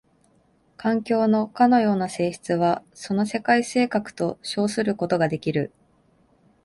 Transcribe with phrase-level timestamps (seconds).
[0.77, 5.71] 環境のかような性質はその世界性格と称することができる。